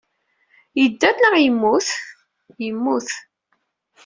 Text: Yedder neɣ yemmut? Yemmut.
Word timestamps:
Yedder 0.79 1.15
neɣ 1.19 1.33
yemmut? 1.39 1.87
Yemmut. 2.65 3.09